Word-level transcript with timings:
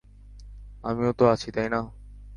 আমিও 0.83 1.11
তো 1.13 1.23
আছি, 1.33 1.49
তাই 1.55 1.67
না? 1.73 1.79